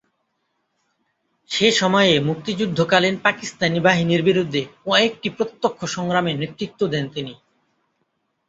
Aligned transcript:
সে 1.49 1.67
সময়ে 1.71 2.13
মুক্তিযুদ্ধকালীন 2.19 3.15
পাকিস্তানি 3.17 3.79
বাহিনীর 3.79 4.21
বিরুদ্ধে 4.23 4.61
কয়েকটি 4.85 5.27
প্রত্যক্ষ 5.29 5.79
সংগ্রামে 5.87 6.31
নেতৃত্ব 6.33 6.81
দেন 6.87 7.05
তিনি। 7.09 7.33